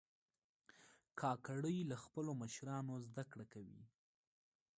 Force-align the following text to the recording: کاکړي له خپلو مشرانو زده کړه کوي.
کاکړي 1.19 1.77
له 1.89 1.95
خپلو 2.03 2.31
مشرانو 2.41 2.95
زده 3.07 3.23
کړه 3.31 3.45
کوي. 3.53 3.81